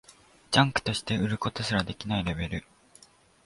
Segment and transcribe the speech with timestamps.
[0.49, 2.63] ジャンクとして売ることすらできないレベル